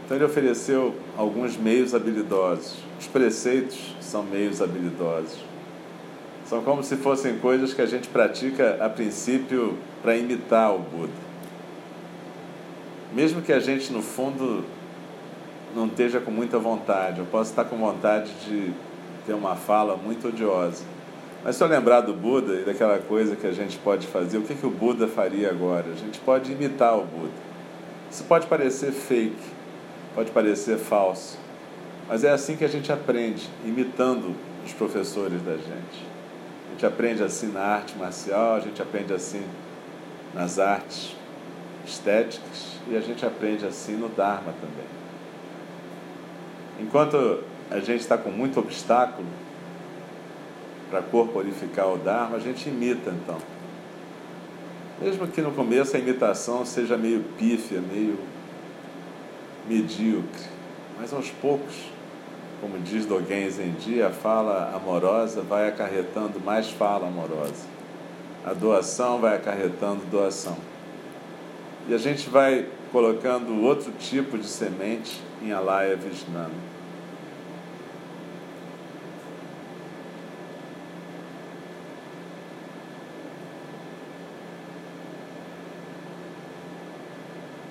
Então 0.05 0.17
ele 0.17 0.25
ofereceu 0.25 0.95
alguns 1.17 1.55
meios 1.55 1.93
habilidosos. 1.93 2.77
Os 2.99 3.07
preceitos 3.07 3.95
são 4.01 4.23
meios 4.23 4.61
habilidosos. 4.61 5.52
São 6.53 6.61
como 6.61 6.83
se 6.83 6.97
fossem 6.97 7.39
coisas 7.39 7.73
que 7.73 7.81
a 7.81 7.85
gente 7.87 8.07
pratica 8.09 8.77
a 8.79 8.87
princípio 8.87 9.75
para 10.03 10.15
imitar 10.15 10.71
o 10.71 10.77
Buda. 10.77 11.11
Mesmo 13.11 13.41
que 13.41 13.51
a 13.51 13.59
gente 13.59 13.91
no 13.91 14.03
fundo 14.03 14.63
não 15.75 15.87
esteja 15.87 16.19
com 16.19 16.29
muita 16.29 16.59
vontade, 16.59 17.17
eu 17.17 17.25
posso 17.25 17.49
estar 17.49 17.65
com 17.65 17.75
vontade 17.77 18.31
de 18.45 18.71
ter 19.25 19.33
uma 19.33 19.55
fala 19.55 19.97
muito 19.97 20.27
odiosa. 20.27 20.83
Mas 21.43 21.55
se 21.55 21.63
eu 21.63 21.67
lembrar 21.67 22.01
do 22.01 22.13
Buda 22.13 22.53
e 22.53 22.63
daquela 22.63 22.99
coisa 22.99 23.35
que 23.35 23.47
a 23.47 23.51
gente 23.51 23.79
pode 23.79 24.05
fazer, 24.05 24.37
o 24.37 24.43
que, 24.43 24.53
que 24.53 24.67
o 24.67 24.69
Buda 24.69 25.07
faria 25.07 25.49
agora? 25.49 25.87
A 25.91 25.95
gente 25.95 26.19
pode 26.19 26.51
imitar 26.51 26.95
o 26.95 27.03
Buda. 27.03 27.33
Isso 28.11 28.25
pode 28.25 28.45
parecer 28.45 28.91
fake, 28.91 29.41
pode 30.13 30.29
parecer 30.29 30.77
falso, 30.77 31.35
mas 32.07 32.23
é 32.23 32.29
assim 32.29 32.55
que 32.55 32.63
a 32.63 32.69
gente 32.69 32.91
aprende, 32.91 33.49
imitando 33.65 34.35
os 34.63 34.71
professores 34.71 35.41
da 35.41 35.53
gente. 35.53 36.12
A 36.73 36.75
gente 36.75 36.85
aprende 36.87 37.21
assim 37.21 37.51
na 37.51 37.61
arte 37.61 37.95
marcial, 37.95 38.55
a 38.55 38.59
gente 38.59 38.81
aprende 38.81 39.13
assim 39.13 39.45
nas 40.33 40.57
artes 40.57 41.15
estéticas 41.85 42.77
e 42.89 42.97
a 42.97 42.99
gente 42.99 43.23
aprende 43.23 43.63
assim 43.63 43.95
no 43.95 44.09
Dharma 44.09 44.51
também. 44.59 44.87
Enquanto 46.79 47.43
a 47.69 47.79
gente 47.79 48.01
está 48.01 48.17
com 48.17 48.31
muito 48.31 48.59
obstáculo, 48.59 49.27
para 50.89 51.03
corporificar 51.03 51.93
o 51.93 51.97
Dharma, 51.99 52.37
a 52.37 52.39
gente 52.39 52.67
imita 52.67 53.11
então. 53.11 53.37
Mesmo 54.99 55.27
que 55.27 55.43
no 55.43 55.51
começo 55.51 55.95
a 55.95 55.99
imitação 55.99 56.65
seja 56.65 56.97
meio 56.97 57.23
pífia, 57.37 57.81
meio 57.81 58.17
medíocre, 59.69 60.41
mas 60.99 61.13
aos 61.13 61.29
poucos, 61.29 61.75
como 62.63 62.79
diz 62.79 63.05
Dogen 63.05 63.49
Zenji, 63.49 64.01
a 64.01 64.09
fala 64.09 64.73
amorosa 64.73 65.41
vai 65.41 65.67
acarretando 65.67 66.39
mais 66.39 66.69
fala 66.69 67.07
amorosa. 67.07 67.65
A 68.45 68.53
doação 68.53 69.19
vai 69.19 69.35
acarretando 69.35 70.05
doação. 70.09 70.55
E 71.89 71.93
a 71.93 71.97
gente 71.97 72.29
vai 72.29 72.65
colocando 72.89 73.61
outro 73.63 73.91
tipo 73.99 74.37
de 74.37 74.47
semente 74.47 75.21
em 75.41 75.51
Alaya 75.51 75.97
Vijnana. 75.97 76.72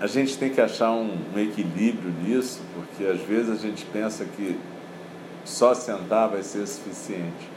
A 0.03 0.09
gente 0.09 0.37
tem 0.37 0.51
que 0.51 0.61
achar 0.61 0.91
um, 0.91 1.17
um, 1.33 1.39
equilíbrio 1.39 2.13
nisso, 2.25 2.61
porque 2.75 3.05
às 3.05 3.21
vezes 3.21 3.53
a 3.53 3.55
gente 3.55 3.85
pensa 3.85 4.25
que 4.25 4.59
só 5.45 5.75
sentar 5.75 6.29
vai 6.29 6.43
ser 6.43 6.67
suficiente. 6.67 7.49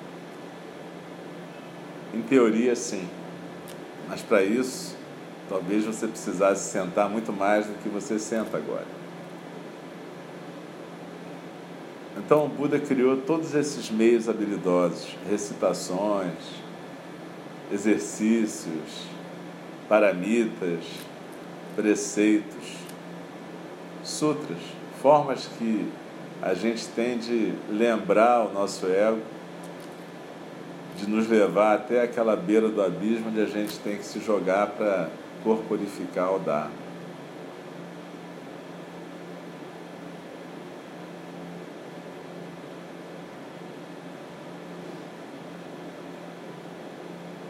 Em 2.14 2.22
teoria, 2.22 2.76
sim, 2.76 3.10
mas 4.08 4.22
para 4.22 4.44
isso, 4.44 4.96
talvez 5.50 5.86
você 5.86 6.06
precisasse 6.06 6.70
sentar 6.70 7.10
muito 7.10 7.34
mais 7.34 7.66
do 7.66 7.74
que 7.82 7.90
você 7.90 8.20
senta 8.20 8.58
agora. 8.58 8.86
Então 12.16 12.46
o 12.46 12.48
Buda 12.48 12.78
criou 12.78 13.18
todos 13.18 13.56
esses 13.56 13.90
meios 13.90 14.30
habilidosos, 14.30 15.18
recitações, 15.28 16.38
exercícios, 17.72 19.08
paramitas, 19.90 20.84
preceitos, 21.76 22.78
sutras, 24.04 24.60
formas 25.02 25.48
que 25.58 25.92
a 26.42 26.54
gente 26.54 26.88
tem 26.90 27.18
de 27.18 27.54
lembrar 27.70 28.46
o 28.46 28.54
nosso 28.54 28.88
ego, 28.88 29.22
de 30.98 31.10
nos 31.10 31.28
levar 31.28 31.76
até 31.76 32.02
aquela 32.02 32.36
beira 32.36 32.70
do 32.70 32.82
abismo 32.82 33.30
onde 33.30 33.42
a 33.42 33.46
gente 33.46 33.78
tem 33.80 33.98
que 33.98 34.06
se 34.06 34.20
jogar 34.20 34.68
para 34.68 35.10
corporificar 35.44 36.34
o 36.34 36.40
Dharma. 36.40 36.86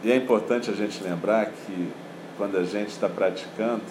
E 0.02 0.12
é 0.12 0.14
importante 0.14 0.70
a 0.70 0.72
gente 0.72 1.02
lembrar 1.02 1.46
que 1.46 1.92
quando 2.36 2.56
a 2.58 2.62
gente 2.62 2.90
está 2.90 3.08
praticando, 3.08 3.82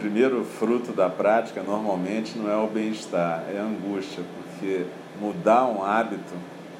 primeiro 0.00 0.44
fruto 0.44 0.92
da 0.92 1.08
prática 1.10 1.62
normalmente 1.62 2.38
não 2.38 2.50
é 2.50 2.56
o 2.56 2.66
bem-estar, 2.66 3.44
é 3.52 3.58
a 3.58 3.62
angústia, 3.62 4.22
porque 4.36 4.86
mudar 5.20 5.66
um 5.66 5.84
hábito 5.84 6.34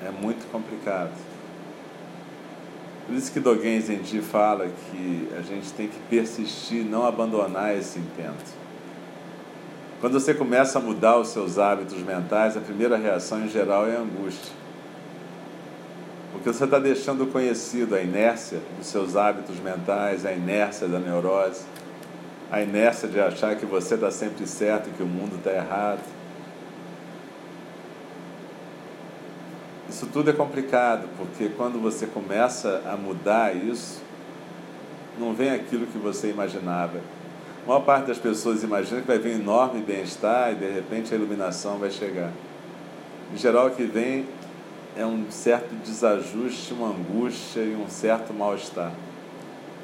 é 0.05 0.11
muito 0.11 0.51
complicado. 0.51 1.11
Por 3.07 3.15
isso 3.15 3.33
que 3.33 3.41
Dogen 3.41 3.81
Zenji 3.81 4.21
fala 4.21 4.69
que 4.69 5.29
a 5.37 5.41
gente 5.41 5.73
tem 5.73 5.89
que 5.89 5.99
persistir, 6.11 6.85
não 6.85 7.07
abandonar 7.07 7.75
esse 7.77 7.99
intento. 7.99 8.53
Quando 10.01 10.21
você 10.21 10.33
começa 10.33 10.79
a 10.79 10.83
mudar 10.83 11.19
os 11.19 11.29
seus 11.29 11.59
hábitos 11.59 11.99
mentais, 12.03 12.57
a 12.57 12.61
primeira 12.61 12.97
reação 12.97 13.45
em 13.45 13.49
geral 13.49 13.89
é 13.89 13.97
angústia. 13.97 14.53
Porque 16.33 16.53
você 16.53 16.65
está 16.65 16.79
deixando 16.79 17.27
conhecido 17.33 17.95
a 17.95 18.01
inércia 18.01 18.61
dos 18.77 18.87
seus 18.87 19.17
hábitos 19.17 19.59
mentais, 19.59 20.25
a 20.25 20.33
inércia 20.33 20.87
da 20.87 20.99
neurose, 20.99 21.63
a 22.51 22.63
inércia 22.63 23.09
de 23.09 23.21
achar 23.21 23.57
que 23.57 23.67
você 23.67 23.95
está 23.95 24.11
sempre 24.11 24.47
certo 24.47 24.89
e 24.89 24.93
que 24.93 25.03
o 25.03 25.07
mundo 25.07 25.37
está 25.37 25.53
errado. 25.53 26.01
Isso 29.89 30.07
tudo 30.07 30.31
é 30.31 30.33
complicado, 30.33 31.09
porque 31.17 31.49
quando 31.51 31.81
você 31.81 32.07
começa 32.07 32.83
a 32.87 32.97
mudar 32.97 33.55
isso, 33.55 34.03
não 35.19 35.35
vem 35.35 35.51
aquilo 35.51 35.87
que 35.87 35.99
você 35.99 36.31
imaginava. 36.31 37.01
A 37.65 37.69
maior 37.69 37.81
parte 37.81 38.07
das 38.07 38.19
pessoas 38.19 38.63
imagina 38.63 39.01
que 39.01 39.07
vai 39.07 39.19
vir 39.19 39.33
enorme 39.33 39.83
bem-estar 39.83 40.53
e 40.53 40.55
de 40.55 40.71
repente 40.71 41.13
a 41.13 41.17
iluminação 41.17 41.79
vai 41.79 41.91
chegar. 41.91 42.31
Em 43.33 43.37
geral, 43.37 43.67
o 43.67 43.71
que 43.71 43.85
vem 43.85 44.27
é 44.97 45.05
um 45.05 45.31
certo 45.31 45.75
desajuste, 45.85 46.73
uma 46.73 46.89
angústia 46.89 47.61
e 47.61 47.75
um 47.75 47.89
certo 47.89 48.33
mal-estar. 48.33 48.93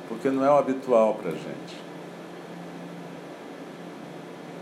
Porque 0.09 0.31
não 0.31 0.45
é 0.45 0.51
o 0.51 0.57
habitual 0.57 1.15
para 1.15 1.31
a 1.31 1.35
gente. 1.35 1.84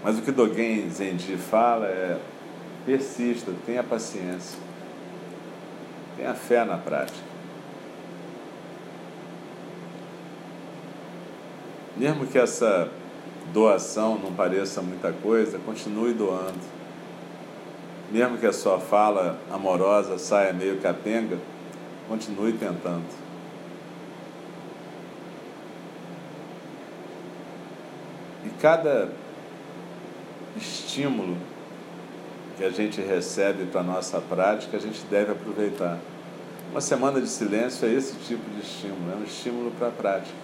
Mas 0.02 0.18
o 0.18 0.22
que 0.22 0.32
Dogen 0.32 0.90
Zenji 0.90 1.36
fala 1.36 1.86
é 1.86 2.18
persista, 2.84 3.52
tenha 3.64 3.84
paciência, 3.84 4.58
tenha 6.16 6.34
fé 6.34 6.64
na 6.64 6.76
prática. 6.76 7.32
Mesmo 11.96 12.26
que 12.26 12.38
essa 12.38 12.90
doação 13.52 14.18
não 14.18 14.32
pareça 14.32 14.82
muita 14.82 15.12
coisa, 15.12 15.58
continue 15.58 16.12
doando. 16.12 16.58
Mesmo 18.10 18.38
que 18.38 18.46
a 18.46 18.52
sua 18.52 18.80
fala 18.80 19.38
amorosa 19.50 20.18
saia 20.18 20.52
meio 20.52 20.80
capenga, 20.80 21.38
continue 22.08 22.52
tentando. 22.54 23.04
E 28.44 28.50
cada 28.60 29.21
estímulo 30.56 31.36
que 32.56 32.64
a 32.64 32.70
gente 32.70 33.00
recebe 33.00 33.64
para 33.66 33.80
a 33.80 33.84
nossa 33.84 34.20
prática, 34.20 34.76
a 34.76 34.80
gente 34.80 35.02
deve 35.10 35.32
aproveitar. 35.32 35.98
Uma 36.70 36.80
semana 36.80 37.20
de 37.20 37.28
silêncio 37.28 37.86
é 37.86 37.92
esse 37.92 38.14
tipo 38.16 38.48
de 38.50 38.60
estímulo, 38.60 39.12
é 39.12 39.16
um 39.16 39.24
estímulo 39.24 39.70
para 39.72 39.88
a 39.88 39.90
prática. 39.90 40.36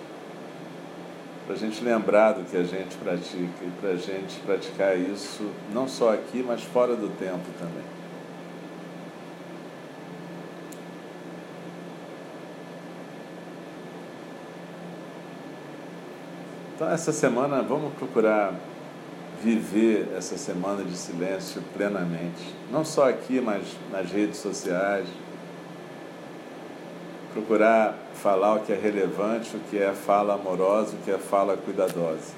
Para 1.47 1.55
a 1.55 1.59
gente 1.59 1.83
lembrar 1.83 2.33
do 2.33 2.44
que 2.44 2.57
a 2.57 2.64
gente 2.64 2.97
pratica 2.97 3.64
e 3.64 3.71
para 3.81 3.90
a 3.90 3.97
gente 3.97 4.38
praticar 4.40 4.99
isso 4.99 5.51
não 5.73 5.88
só 5.88 6.12
aqui, 6.12 6.44
mas 6.47 6.62
fora 6.62 6.94
do 6.94 7.09
tempo 7.18 7.47
também. 7.59 7.99
Então, 16.79 16.90
essa 16.90 17.11
semana, 17.11 17.61
vamos 17.61 17.92
procurar 17.94 18.55
viver 19.42 20.09
essa 20.16 20.37
semana 20.37 20.83
de 20.83 20.96
silêncio 20.96 21.62
plenamente. 21.74 22.55
Não 22.70 22.85
só 22.85 23.09
aqui, 23.09 23.40
mas 23.40 23.64
nas 23.90 24.11
redes 24.11 24.38
sociais. 24.38 25.07
Procurar 27.33 27.96
falar 28.14 28.55
o 28.55 28.61
que 28.61 28.72
é 28.72 28.77
relevante, 28.77 29.57
o 29.57 29.61
que 29.70 29.79
é 29.79 29.92
fala 29.92 30.35
amorosa, 30.35 30.96
o 30.96 31.05
que 31.05 31.11
é 31.11 31.18
fala 31.18 31.57
cuidadosa. 31.57 32.33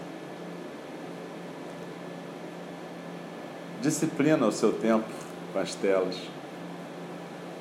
Disciplina 3.80 4.46
o 4.46 4.52
seu 4.52 4.72
tempo 4.72 5.08
com 5.52 5.58
as 5.58 5.74
telas. 5.74 6.16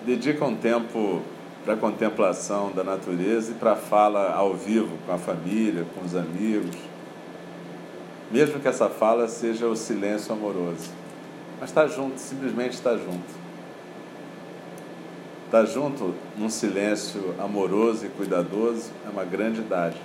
Dedica 0.06 0.44
um 0.44 0.56
tempo 0.56 1.22
para 1.64 1.76
a 1.76 1.78
contemplação 1.78 2.72
da 2.72 2.84
natureza 2.84 3.52
e 3.52 3.56
para 3.56 3.74
a 3.74 3.76
fala 3.76 4.34
ao 4.34 4.54
vivo 4.54 4.98
com 5.06 5.14
a 5.14 5.18
família, 5.18 5.86
com 5.96 6.04
os 6.04 6.16
amigos 6.16 6.89
mesmo 8.32 8.60
que 8.60 8.68
essa 8.68 8.90
fala 8.90 9.28
seja 9.28 9.68
o 9.68 9.76
silêncio 9.76 10.34
amoroso. 10.34 10.92
Mas 11.60 11.70
está 11.70 11.88
junto, 11.88 12.20
simplesmente 12.20 12.74
está 12.74 12.96
junto. 12.96 13.40
Estar 15.46 15.62
tá 15.62 15.66
junto 15.66 16.14
num 16.38 16.50
silêncio 16.50 17.34
amoroso 17.40 18.06
e 18.06 18.10
cuidadoso 18.10 18.92
é 19.06 19.10
uma 19.10 19.26
grande 19.26 19.62
dádiva. 19.62 20.04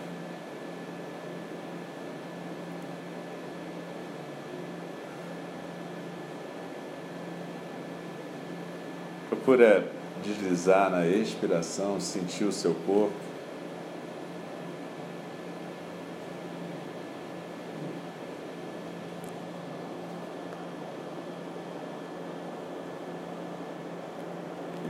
Procura 9.28 9.86
deslizar 10.24 10.90
na 10.90 11.06
expiração, 11.06 12.00
sentir 12.00 12.44
o 12.44 12.52
seu 12.52 12.74
corpo. 12.86 13.33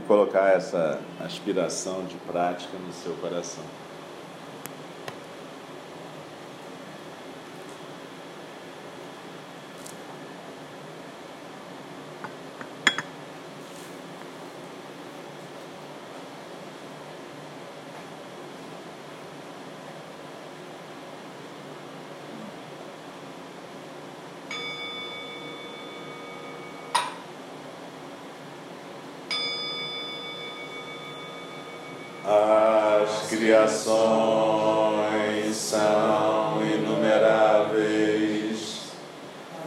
Colocar 0.07 0.49
essa 0.49 0.99
aspiração 1.19 2.05
de 2.05 2.15
prática 2.15 2.77
no 2.77 2.93
seu 2.93 3.13
coração. 3.15 3.63
As 33.45 33.83
criações 33.83 35.55
são 35.55 36.65
inumeráveis, 36.65 38.87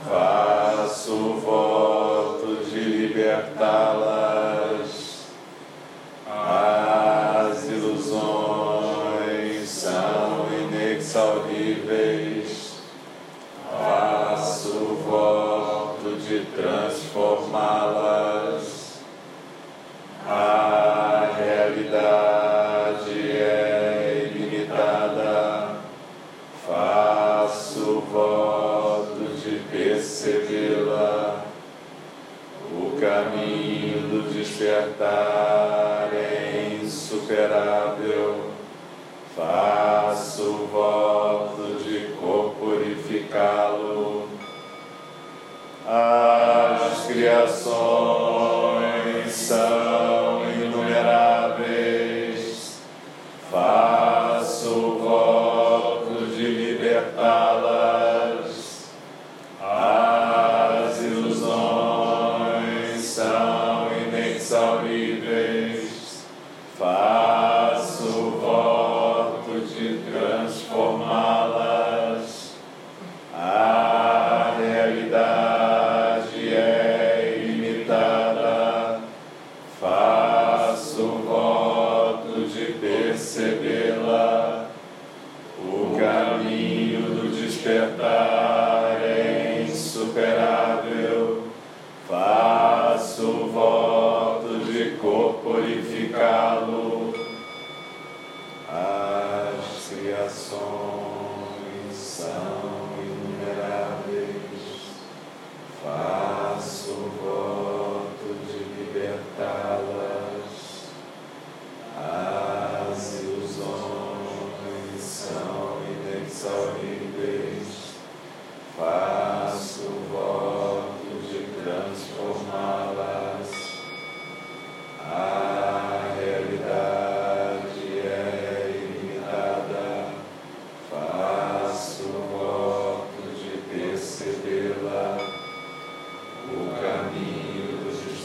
faço 0.05 1.13
o 1.13 1.39
voto 1.39 2.65
de 2.69 2.81
libertá-las. 2.81 4.89
As 6.27 7.69
ilusões 7.69 9.69
são 9.69 10.49
inexauríveis, 10.61 12.81
faço 13.71 14.71
o 14.71 14.97
voto 15.09 16.17
de 16.17 16.47
transformá-las. 16.47 17.98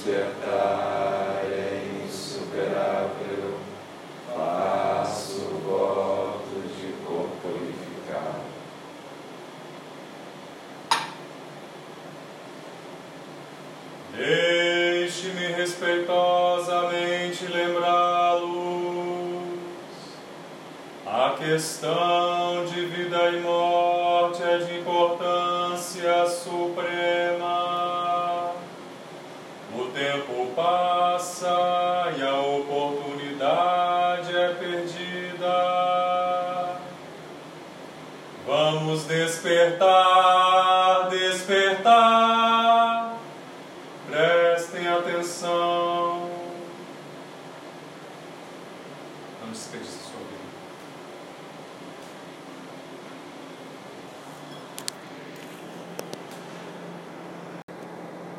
there. 0.05 0.27
Uh, 0.45 0.62